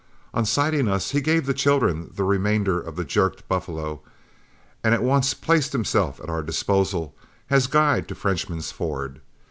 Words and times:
On 0.33 0.47
sighting 0.47 0.87
us, 0.87 1.11
he 1.11 1.21
gave 1.21 1.45
the 1.45 1.53
children 1.53 2.09
the 2.15 2.23
remainder 2.23 2.81
of 2.81 2.95
the 2.95 3.05
jerked 3.05 3.47
buffalo, 3.47 4.01
and 4.83 4.95
at 4.95 5.03
once 5.03 5.35
placed 5.35 5.73
himself 5.73 6.19
at 6.19 6.27
our 6.27 6.41
disposal 6.41 7.13
as 7.51 7.67
guide 7.67 8.07
to 8.07 8.15
Frenchman's 8.15 8.71
Ford. 8.71 9.21